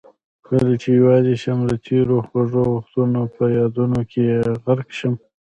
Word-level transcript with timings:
کله 0.47 0.73
چې 0.81 0.89
یوازې 0.99 1.35
شم 1.43 1.59
د 1.69 1.73
تېرو 1.85 2.17
خوږو 2.27 2.63
وختونه 2.75 3.19
په 3.35 3.43
یادونو 3.57 3.99
کې 4.11 4.23
غرق 4.65 4.89
شم. 4.99 5.13